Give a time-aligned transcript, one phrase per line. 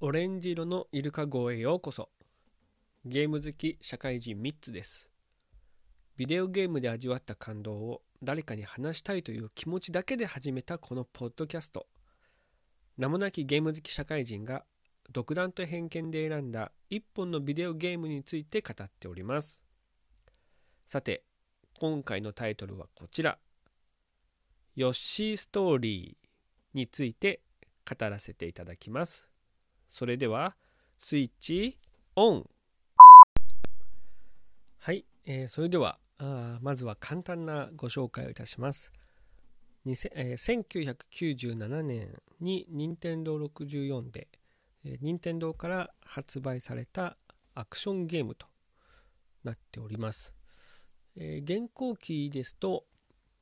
[0.00, 2.08] オレンジ色のイルカ号へようこそ。
[3.04, 5.10] ゲーム好き社会人3つです。
[6.16, 11.86] ビデオゲームで味わった感動を誰かに話したいという気持ちだけで始めたこのポッドキャスト。
[12.96, 14.64] 名もなきゲーム好き社会人が
[15.12, 19.60] 独断と偏見で選んだ一本のビデオゲームについて語っております。
[20.86, 21.27] さて
[21.80, 23.38] 今回のタイトルはこちら
[24.76, 27.40] ヨッシーストーリーについて
[27.88, 29.26] 語らせていただきます
[29.88, 30.56] それでは
[30.98, 31.78] スイッチ
[32.16, 32.50] オン
[34.78, 38.92] はい、えー、それではあまずは簡単なご紹介をいたします。
[39.86, 44.28] え、1997年に任天堂64で、
[44.84, 47.16] えー、任天堂から発売された
[47.54, 48.46] アクションゲームと
[49.44, 50.37] なっております。
[51.18, 52.84] えー、現行機ですと、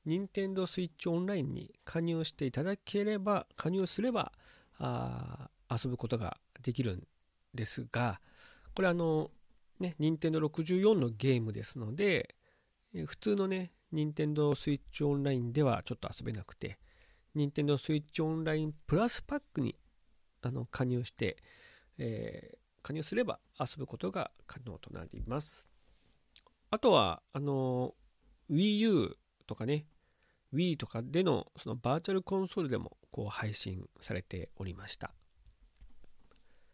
[0.04, 4.32] 任天堂スイッチオンラインに加入していただければ、加入すれば
[4.78, 7.06] あ遊ぶことができるん
[7.54, 8.20] ですが、
[8.74, 9.30] これあの、
[9.80, 12.36] ね、任天堂64のゲームですので
[12.96, 16.78] え、普通のね、任天堂スイッチオンラインではちょっと遊べなくて、
[17.34, 19.76] 任天堂スイッチオンラインプラスパックに
[20.42, 21.36] あの加入して、
[21.98, 25.66] えー、加入すれば遊ぶことが可能となります。
[26.76, 27.94] あとは、あの、
[28.50, 29.86] Wii U とかね、
[30.52, 35.14] Wii とかでのそのバーチャルコンソールでもこう配信されておりました。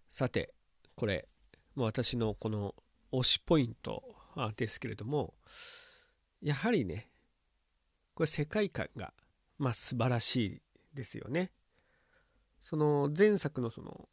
[0.09, 0.55] さて、
[0.97, 1.29] これ
[1.77, 2.75] も、私のこの
[3.13, 4.03] 推しポイント
[4.57, 5.35] ですけれども、
[6.41, 7.09] やはりね、
[8.17, 9.15] これ世界観が、
[9.57, 10.63] まあ素晴らしい
[10.97, 11.53] ですよね。
[12.61, 14.09] その前作のその、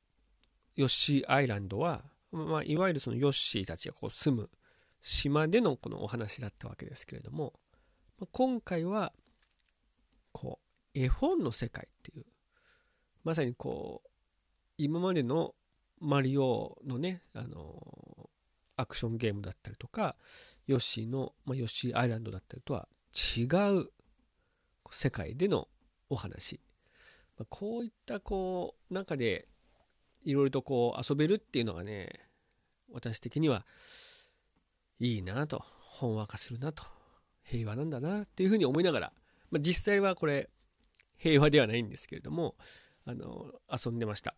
[0.75, 4.51] ヨッシーアイランドは、まあ、いわゆるそのヨッシーたちがこう住む
[5.01, 7.53] 島でのこのお話だったわけですけれども、
[8.31, 9.13] 今回は、
[10.31, 10.59] こ
[10.93, 12.25] う、絵本の世界っていう、
[13.23, 14.09] まさにこう、
[14.77, 15.55] 今までの
[15.99, 18.29] マリオのね、あの
[18.75, 20.15] アクションゲームだったりとか、
[20.67, 22.87] ヨッシーの、まあ、ヨッシーアイランドだったりとは
[23.37, 23.43] 違
[23.77, 23.89] う
[24.91, 25.67] 世界での
[26.09, 26.61] お話。
[27.37, 29.47] まあ、こういったこう中で
[30.23, 32.09] いろいろとこう遊べるっていうのがね、
[32.91, 33.65] 私的には
[34.99, 36.83] いいなと、ほんわかするなと、
[37.43, 39.13] 平和なんだなっていうふうに思いながら、
[39.51, 40.49] まあ、実際はこれ
[41.17, 42.55] 平和ではないんですけれども、
[43.05, 44.35] あの遊んでました。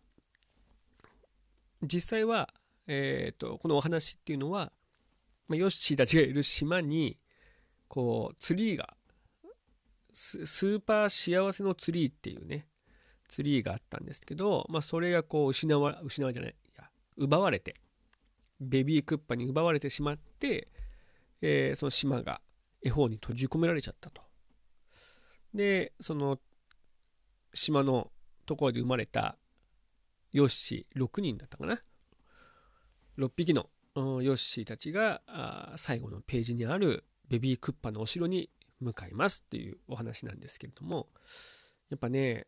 [1.82, 2.54] 実際は、
[2.86, 4.72] えーとこのお話っていうのは
[5.52, 7.18] まあ、ヨッシーたちがいる島に、
[7.86, 8.96] こう、ツリーが、
[10.14, 12.66] スーパー幸せのツリーっていうね、
[13.28, 17.81] ツリーがあったんですけど、まあ、それがこう、失わ、失わじゃない、いや、奪われて、
[18.62, 20.68] ベビークッパに奪われてしまって、
[21.40, 22.40] えー、その島が
[22.82, 24.22] 絵本に閉じ込められちゃったと。
[25.54, 26.38] で、その
[27.54, 28.10] 島の
[28.46, 29.36] ところで生まれた
[30.32, 31.82] ヨッシー6人だったかな。
[33.18, 35.20] 6匹のヨッシーたちが
[35.76, 38.50] 最後のページにあるベビークッパのお城に
[38.80, 41.08] 向かいますっていうお話なんですけれども
[41.90, 42.46] やっぱね、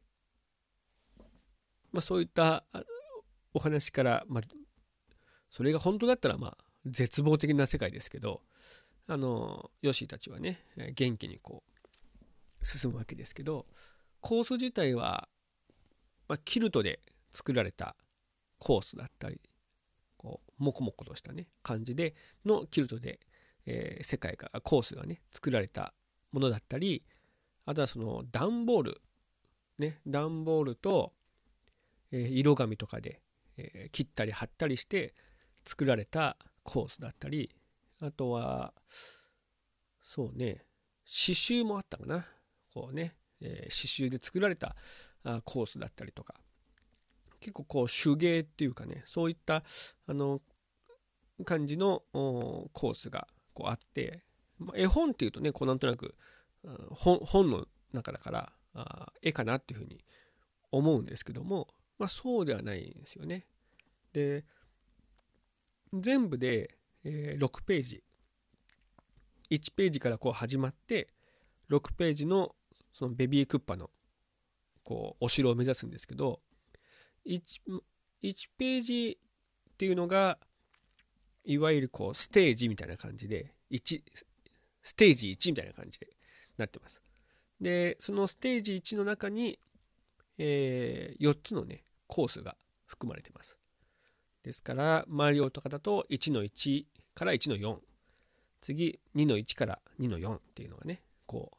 [1.93, 2.65] まあ、そういった
[3.53, 4.43] お話から、まあ、
[5.55, 8.41] それが本当だったらまあ絶望的な世界ですけど
[9.07, 10.59] あのヨッシーたちはね
[10.97, 11.63] 元気にこ
[12.61, 13.65] う進むわけですけど
[14.21, 15.29] コース自体は、
[16.27, 16.99] まあ、キルトで
[17.31, 17.95] 作られた
[18.59, 19.41] コースだったり
[20.17, 23.21] こうモコモコとしたね感じでのキルトで、
[23.67, 25.95] えー、世界がコースがね作られた
[26.33, 27.05] ものだったり
[27.65, 29.01] あとはその段ボール
[29.79, 31.13] ね段ボールと、
[32.11, 33.21] えー、色紙とかで、
[33.57, 35.15] えー、切ったり貼ったりして
[35.65, 37.51] 作られたコースだったり
[38.01, 38.73] あとは
[40.03, 40.65] そうね
[41.05, 42.27] 刺繍もあったかな
[42.73, 44.77] こうね、えー、刺繍で作られた
[45.23, 46.35] あコースだったりとか
[47.41, 49.65] 結構こう手芸っていうかねそういった
[50.07, 50.41] あの
[51.45, 54.25] 感じのコースがこうあって、
[54.59, 56.15] まあ、絵本っていうとねこうなんとなく
[56.91, 60.05] 本本の中だからあ絵かなっていうふうに
[60.71, 61.69] 思うんですけども、
[61.99, 63.47] まあ、そうではないんですよね。
[64.13, 64.45] で
[66.01, 68.03] 全部で、えー、6ページ。
[69.51, 71.09] 1ページからこう始まって
[71.71, 72.55] 6ページの
[72.93, 73.91] そのベビークッパの
[74.85, 76.41] こうお城を目指すんですけど
[77.27, 77.41] 1,
[78.23, 79.19] 1ページ
[79.73, 80.39] っていうのが
[81.45, 84.03] いわゆるこうステージみたいな感じで1
[84.83, 86.09] ステージ1みたいな感じで
[86.57, 87.01] なってます。
[87.61, 89.59] でそのステージ1の中に、
[90.39, 92.57] えー、4つのねコースが
[92.87, 93.59] 含まれてます。
[94.45, 97.79] ですからマリオとかだと1の1から1の4
[98.61, 101.51] 次2の1から2の4っていうのがねこ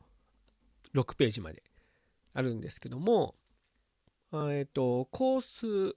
[0.94, 1.64] う6ページまで
[2.36, 3.36] あるんですけども、
[4.34, 5.96] えっと、コース、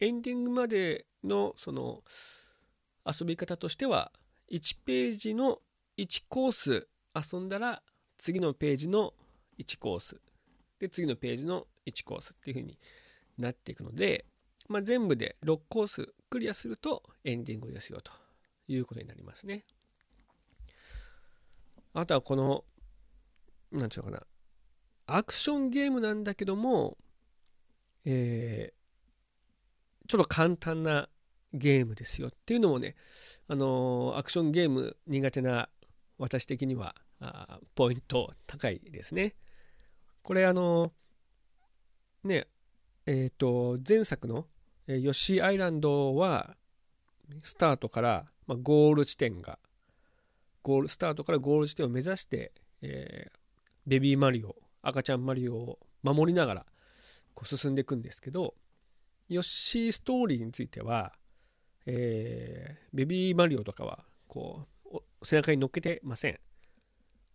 [0.00, 2.02] エンディングまでのその
[3.06, 4.12] 遊び方としては、
[4.50, 5.58] 1ページの
[5.96, 7.82] 1コース遊んだら、
[8.18, 9.14] 次のページの
[9.58, 10.20] 1コース、
[10.80, 12.78] で、次のページの1コースっていう風に
[13.38, 14.26] なっていくので、
[14.68, 18.12] まあ、全部で6コースクリアするとエンディングですよと
[18.68, 19.64] いうことになりますね。
[21.94, 22.64] あとはこの、
[23.72, 24.26] なんていうのかな、
[25.06, 26.98] アクションゲームなんだけども、
[28.04, 31.08] えー、ちょっと簡単な
[31.54, 32.94] ゲームですよっていうのもね、
[33.48, 35.70] あのー、アクションゲーム苦手な
[36.18, 39.34] 私的にはあポイント高いですね。
[40.22, 42.48] これあのー、ね、
[43.06, 44.46] えっ、と、前作の
[44.88, 46.56] えヨッシーアイランドは、
[47.42, 49.58] スタートから、まあ、ゴール地点が、
[50.62, 53.38] ゴール、スタートからゴール地点を目指して、えー、
[53.86, 56.66] ベビーマリオ、赤ちゃんマリオを守りながら、
[57.34, 58.54] こう進んでいくんですけど、
[59.28, 61.12] ヨッシーストーリーについては、
[61.84, 66.40] えー、ベビーマリオとかは、こう、背中に乗っけてません。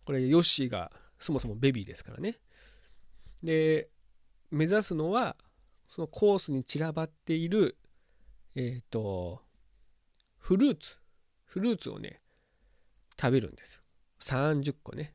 [0.04, 0.90] これ、ヨッシーが
[1.20, 2.38] そもそもベビーですからね。
[3.44, 3.88] で、
[4.50, 5.36] 目指すのは、
[5.94, 7.76] そのコースに散らばっている、
[8.56, 9.42] えっ、ー、と、
[10.38, 10.96] フルーツ、
[11.44, 12.20] フルーツをね、
[13.16, 13.80] 食べるんです。
[14.18, 15.14] 30個ね。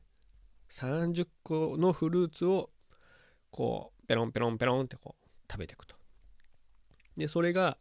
[0.70, 2.70] 30個のフルーツを、
[3.50, 5.96] こう、ペロンペロンペロンってこう、食べていくと。
[7.14, 7.76] で、それが、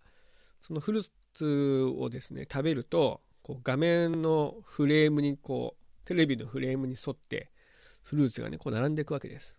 [0.61, 7.49] そのフルーツをですね、食べると、こう画面のフレームにこう、テレビのフレームに沿って、
[8.03, 9.57] フルーツがね、こう並んでいくわけです。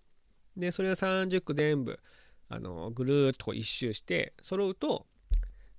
[0.58, 1.98] で、それが30個全部、
[2.50, 5.06] あのぐるっとこう一周して揃うと、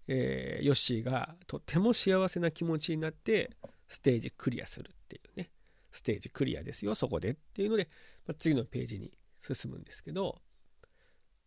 [0.07, 3.51] えー、ヨッシーがとても幸せな気持ちになって
[3.87, 5.51] ステージクリアするっていうね。
[5.91, 7.89] ステージクリアですよそこでっていうので、
[8.25, 10.37] まあ、次のページに進むんですけど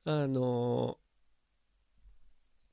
[0.05, 0.99] あの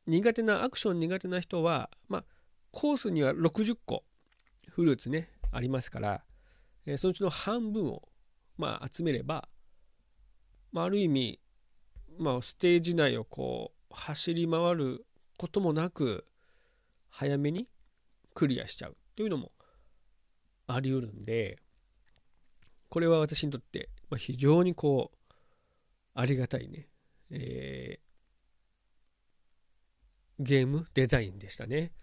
[0.07, 2.25] ー、苦手なアクション苦手な人はまあ
[2.71, 4.03] コースには60個
[4.69, 6.23] フルーツねありますから、
[6.85, 8.01] えー、そのうちの半分を
[8.57, 9.47] まあ集めれば、
[10.73, 11.39] まあ、ある意味
[12.17, 15.05] まあ、ステージ内をこう走り回る
[15.37, 16.25] こともなく
[17.09, 17.67] 早めに
[18.33, 19.51] クリアしちゃうっていうのも
[20.67, 21.57] あり得るんで
[22.89, 25.33] これは私にとって非常にこう
[26.13, 26.87] ありがたいね、
[27.31, 31.93] えー、ゲームデザインでしたね。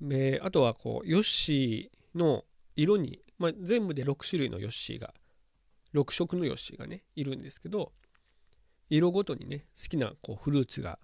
[0.00, 2.44] であとはこうヨッシーの
[2.76, 5.12] 色に、まあ、全部で6種類のヨッシーが
[5.94, 7.92] 6色のヨッシーがねいるんですけど
[8.90, 10.98] 色ごとにね好きなこうフルーツが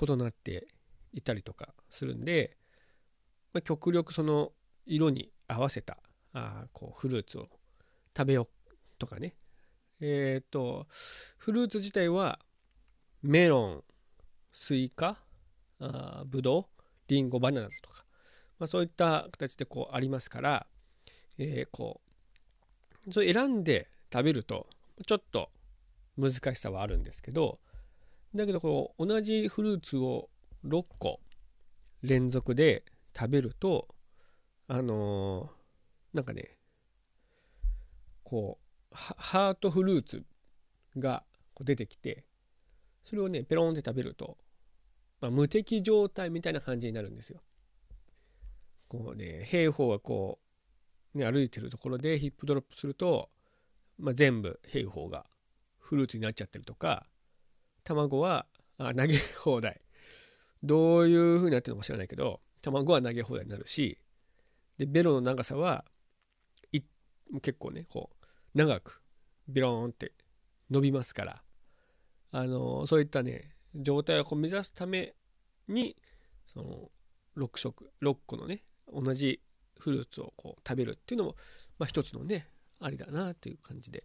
[0.00, 0.66] 異なって
[1.12, 2.56] いたりとかするんで、
[3.52, 4.52] まあ、極力その
[4.84, 5.98] 色に合わせた
[6.32, 7.48] あこうフルーツを
[8.16, 9.34] 食べようとかね。
[10.00, 10.86] えっ、ー、と
[11.38, 12.38] フルーツ自体は
[13.22, 13.84] メロン
[14.52, 15.18] スイカ
[15.80, 16.64] あブドウ
[17.08, 18.04] リンゴバナナとか、
[18.58, 20.66] まあ、そういった形でこうありますから、
[21.38, 22.00] えー、こ
[23.08, 24.66] うそれ選んで食べると
[25.06, 25.50] ちょっと
[26.16, 27.58] 難しさはあるんですけど
[28.34, 30.28] だけどこう同じフルーツを
[30.64, 31.20] 6個
[32.02, 32.84] 連続で
[33.16, 33.88] 食べると
[34.68, 36.56] あのー、なんかね
[38.24, 40.24] こうハートフルーツ
[40.98, 41.22] が
[41.54, 42.24] こう出てきて
[43.04, 44.36] それをねペロンって食べると、
[45.20, 47.40] まあ、無敵状態みたいな感じになるんですよ。
[48.88, 50.38] こうね兵法がこ
[51.14, 53.30] う、ね、歩いてるところでヒップドロップすると、
[53.98, 55.24] まあ、全部兵法が
[55.86, 57.06] フルーツになっちゃってるとか
[57.84, 58.46] 卵は
[58.78, 59.80] あ投げ放題。
[60.62, 63.98] どういう風になってるのか知らないけど卵は投げ放題になるし
[64.78, 65.84] でベロの長さは
[66.72, 66.80] い
[67.40, 69.00] 結構ねこう長く
[69.48, 70.12] ビローンって
[70.70, 71.42] 伸びますから。
[72.32, 75.14] あのそういったね状態をこう目指すため
[75.68, 75.96] に
[76.46, 76.90] その
[77.36, 79.40] 6色6個のね同じ
[79.78, 81.36] フルーツをこう食べるっていうのも、
[81.78, 82.48] まあ、一つのね
[82.80, 84.04] ありだなという感じで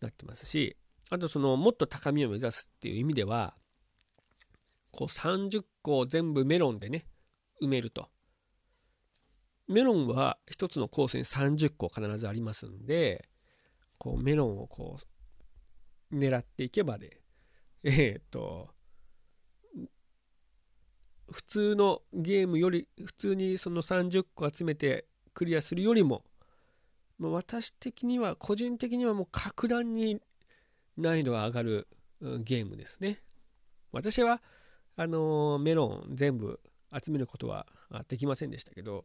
[0.00, 0.76] なってますし。
[1.14, 3.54] あとそのもっと高みを目指すっていう意味では
[4.90, 7.06] こう30個全部メロンでね
[7.62, 8.08] 埋めると。
[9.68, 13.28] メロンは1つのコースに30個必ずありますんで
[13.96, 14.98] こうメロンをこ
[16.10, 17.22] う狙っていけばで
[17.84, 18.68] え、っと
[21.30, 26.24] 普通のゲームより普通にその30個集めてクリアするよりも、
[27.20, 30.20] 私的には個人的にはもう格段に
[30.96, 31.88] 難易度が上がる
[32.20, 33.20] ゲームですね。
[33.92, 34.42] 私は、
[34.96, 36.60] あのメロン全部
[36.92, 37.66] 集めることは
[38.08, 39.04] できませんでしたけど、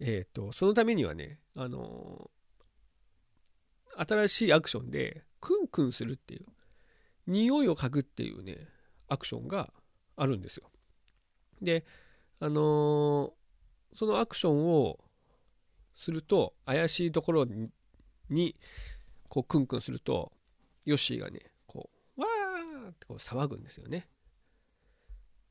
[0.00, 2.30] えっ、ー、と、そのためにはね、あの
[3.96, 6.46] 新しいアクションでクンクンするっていう
[7.26, 8.56] 匂いを嗅ぐっていうね
[9.08, 9.72] アクションが
[10.16, 10.70] あるんですよ
[11.60, 11.84] で
[12.40, 13.34] あの、
[13.94, 14.98] そのアクションを
[15.94, 17.46] すると怪しいところ
[18.28, 18.56] に
[19.32, 20.30] こうクンクンすると
[20.84, 24.06] ヨッシーがねこうわーってこう騒ぐんですよね。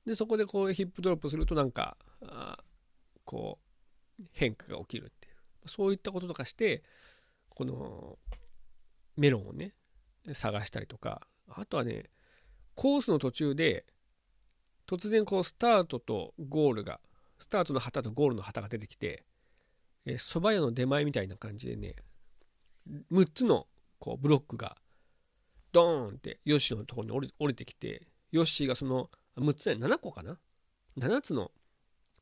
[0.06, 2.60] でそこでこうヒップドロップするとなんかあ
[3.26, 3.58] こ
[4.20, 5.68] う変化が起きるっていう。
[5.68, 6.84] そういったこととかして
[7.50, 8.20] この
[9.18, 9.74] メロンをね
[10.32, 11.26] 探したりとか。
[11.50, 12.12] あとはね
[12.76, 13.88] コースの途中で
[14.86, 17.00] 突然こうスタートとゴールが
[17.40, 19.26] スタートの旗とゴールの旗が出てきて
[20.20, 21.96] そば屋の出前みたいな感じでね
[23.12, 23.68] 6つの
[24.00, 24.76] こうブロックが
[25.72, 30.38] ドーンってヨッシーのところに降り降りてきてヨッシーがその6つで7個かな
[30.98, 31.52] ？7つの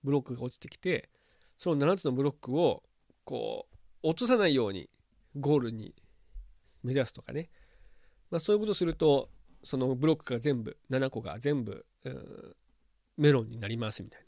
[0.03, 1.09] ブロックが落ちてきて
[1.57, 2.83] その7つのブロックを
[3.23, 3.67] こ
[4.03, 4.89] う落とさないように
[5.35, 5.93] ゴールに
[6.83, 7.49] 目指すとかね、
[8.31, 9.29] まあ、そういうことすると
[9.63, 11.85] そのブロックが全部7個が全部、
[13.17, 14.27] メロンになりますみたいな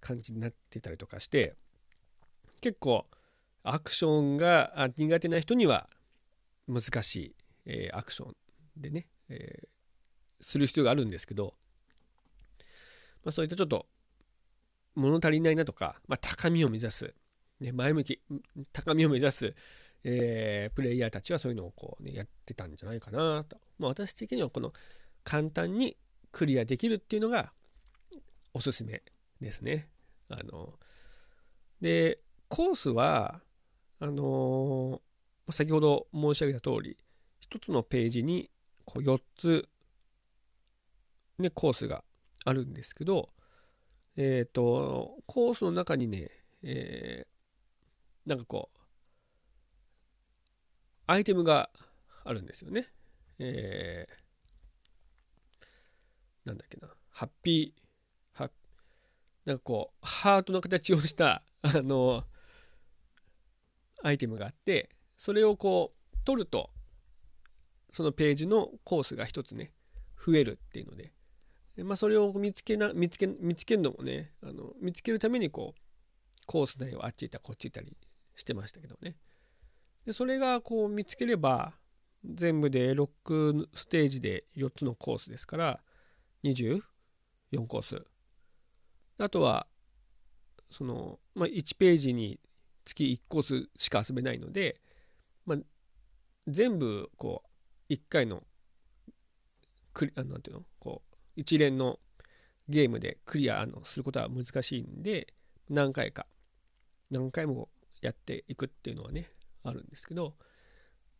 [0.00, 1.54] 感じになってたりとかして
[2.60, 3.06] 結構
[3.70, 5.88] アクションが苦手な人には
[6.66, 8.34] 難しい、えー、アクション
[8.76, 9.66] でね、えー、
[10.40, 11.54] する必要があるんですけど、
[13.24, 13.86] まあ、そういったちょっと
[14.94, 17.14] 物足りないなとか、まあ、高みを目指す、
[17.60, 18.20] ね、前向き
[18.72, 19.54] 高みを目指す
[20.04, 23.58] えー、プレイヤーたちはそういうのをこう、ね、やってたんじゃないかなと。
[23.78, 24.72] まあ、私的にはこの
[25.24, 25.96] 簡単に
[26.32, 27.52] クリアできるっていうのが
[28.54, 29.02] おすすめ
[29.40, 29.88] ですね。
[30.28, 30.74] あの
[31.80, 33.40] で、コースは、
[34.00, 36.96] あのー、先ほど申し上げた通り、
[37.50, 38.50] 1つのページに
[38.84, 39.68] こう4つ、
[41.38, 42.04] ね、コースが
[42.44, 43.30] あるんですけど、
[44.16, 46.30] えっ、ー、と、コースの中にね、
[46.62, 48.78] えー、なんかこう、
[51.06, 51.70] アイテムが
[52.24, 52.88] あるんですよね。
[53.38, 57.88] えー、なんだっけな、ハッピー、
[59.48, 62.26] なんかこう、ハートの形をした、あの、
[64.02, 66.70] アイテムがあって、それをこう、取ると、
[67.90, 69.72] そのページのコースが一つね、
[70.24, 71.12] 増えるっていうので、
[71.84, 75.80] まあ、それを見つけな、見つけ、見つけるのもね、あの見つけるためにこう、
[76.46, 77.96] コース内をあっち行ったこっち行ったり
[78.34, 79.16] してましたけどね。
[80.06, 81.74] でそれがこう見つければ
[82.24, 85.80] 全部で6ステージで4つのコースですから
[86.44, 86.80] 24
[87.66, 88.02] コース
[89.18, 89.66] あとは
[90.70, 92.40] その、まあ、1ページに
[92.88, 94.80] 月1コースしか遊べないので、
[95.44, 95.58] まあ、
[96.46, 97.42] 全部こ
[97.88, 98.42] う1回の
[99.92, 100.62] クあなんていうの？
[100.78, 101.98] こう一連の
[102.68, 105.34] ゲームでクリアのすることは難しいんで
[105.68, 106.26] 何回か
[107.10, 107.68] 何回も
[108.00, 109.30] やっていくっていうのはね
[109.64, 110.34] あるんですけど、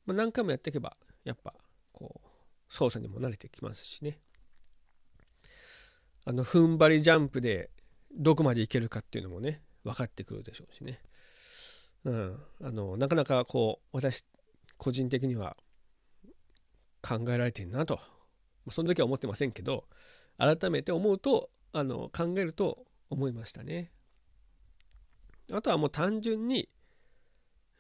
[0.07, 1.55] まあ、何回もやっていけばやっぱ
[1.93, 2.29] こう
[2.71, 4.21] 操作にも慣れてきますしね。
[6.25, 7.71] あの踏ん張りジャンプで
[8.15, 11.01] どこまでいけるかっていうのもね分かってくるでしょうしね、
[12.05, 14.25] うん、あのなかなかこう私
[14.77, 15.57] 個人的には
[17.03, 17.99] 考えられてるなと
[18.71, 19.85] その時は思ってませんけど
[20.39, 23.91] 改めて思うとあの考えると思いましたね
[25.53, 26.69] あとはもう単純に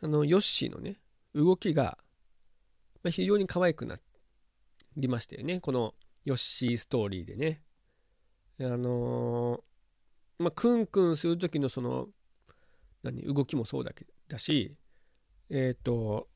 [0.01, 1.01] あの、ヨッシーのね、
[1.35, 1.99] 動きが、
[3.11, 3.99] 非常に可愛くな
[4.97, 5.61] りましたよね。
[5.61, 5.95] この
[6.25, 7.63] ヨッシーストーリーでね。
[8.61, 12.09] あのー、まあ、クンクンする時のその、
[13.02, 14.75] 何、動きもそうだけだし、
[15.50, 16.28] えっ、ー、と、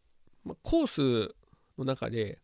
[0.44, 1.34] ま、コース
[1.78, 2.40] の中で、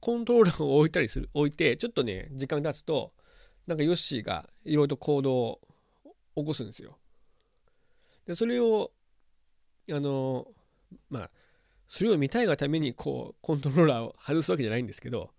[0.00, 3.12] コントローラーを置いたりする、置いて、ちょっとね、時間経つと、
[3.66, 5.60] なんかヨッシーがいろいろと行動を
[6.36, 6.98] 起こすんですよ。
[8.26, 8.92] で、それを
[9.92, 10.46] あの
[11.10, 11.30] まあ
[11.88, 15.30] それを見たいがためにこうコントローラーを外すわけじゃないんですけど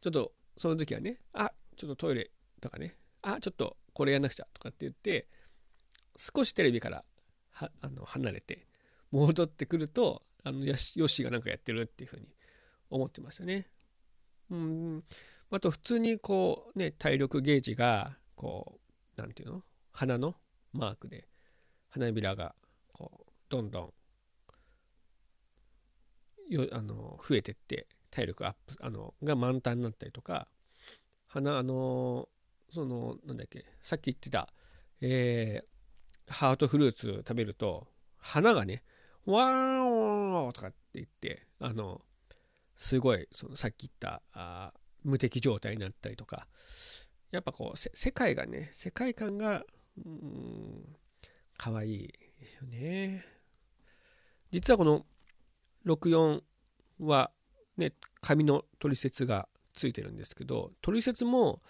[0.00, 2.30] ちょっとその時はねあちょっとトイレ
[2.60, 5.28] とかねあちょっとこれやんなくちゃとかって言って
[6.16, 7.04] 少しテレビから
[7.50, 8.66] はあの離れて
[9.10, 12.26] 戻ってくるとあのヨッシーがなんかやってるっていうふうに
[12.90, 13.68] 思ってましたね。
[14.50, 15.04] うん
[15.50, 19.62] あと普通にこうね体力ゲージがこう何て言うの？
[19.92, 20.34] 鼻の
[20.72, 21.28] マークで
[21.90, 22.54] 花びらが
[22.92, 23.92] こうどんどん
[26.48, 30.48] よあの増えてって体力アップあのが満タンになったりとか
[31.26, 32.28] 花あの
[32.70, 34.48] そのなんだっけさっき言ってた、
[35.02, 35.66] えー、
[36.28, 37.86] ハートフルーツ食べると
[38.18, 38.82] 花がね
[39.26, 42.00] わーんとかって言ってあの
[42.76, 44.72] すごいそのさっき言ったあ
[45.04, 46.46] 無敵状態になったりとか
[47.30, 49.64] やっぱこう世界がね世界観が
[50.04, 50.96] うん
[51.56, 51.98] 可愛い
[52.42, 53.24] いよね。
[54.50, 55.06] 実はこの
[55.86, 56.42] 64
[57.00, 57.30] は、
[57.76, 61.62] ね、紙の取説がついてるんですけど取説も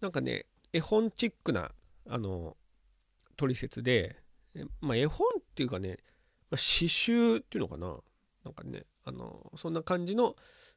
[0.00, 1.72] なんかね絵本チックな
[2.08, 2.56] あの
[3.36, 4.16] 取説で、
[4.80, 5.98] まあ、絵本っていうかね、
[6.50, 7.96] まあ、詩集っていうのかな。
[8.44, 10.36] なんかねあのそんな感じの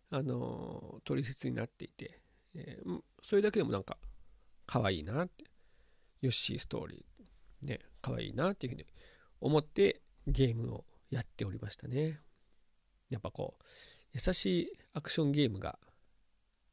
[0.10, 2.20] あの取説になっていて、
[2.56, 3.98] えー、それだけでもなんか
[4.66, 5.46] 可愛いなって。
[6.22, 8.86] ヨッシーストーリーね可愛いなっていうふうに
[9.42, 12.20] 思ってゲームをやっておりましたね。
[13.10, 13.64] やっぱこう
[14.14, 15.80] 優しいアクションゲームが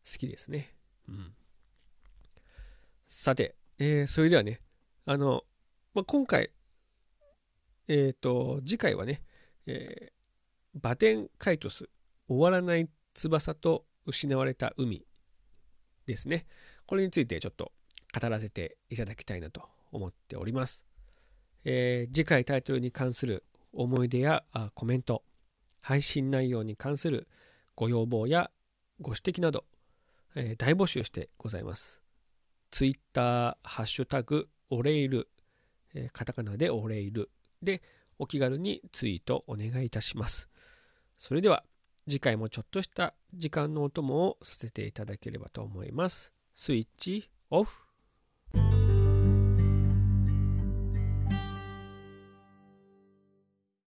[0.05, 0.75] 好きですね。
[1.09, 1.35] うん。
[3.07, 4.61] さて、えー、それではね
[5.05, 5.45] あの、
[5.97, 6.51] まあ、今回
[7.89, 9.23] えっ、ー、と次回はね、
[9.67, 11.89] えー、バテンカイトス
[12.29, 15.07] 終わらない翼と失われた海
[16.05, 16.45] ですね。
[16.85, 17.73] これについてちょっと
[18.13, 20.85] 語らせていただきたいなと思っております。
[21.65, 25.23] えー、次回タイトルに関する思い出やコメント、
[25.81, 27.27] 配信内容に関する
[27.75, 28.51] ご要望や
[29.01, 29.65] ご指摘など、
[30.35, 32.03] えー、大募集してございます。
[32.71, 35.31] Twitter、ハッシュタグ、おレイル、
[35.97, 37.31] え、カタカナでおレイル
[37.63, 37.83] で
[38.19, 40.49] お気軽にツイートお願いいたします。
[41.19, 41.65] それでは
[42.09, 46.33] 次回もちょっとした時間のお供をさせていただければと思います。
[46.55, 47.87] スイッチオフ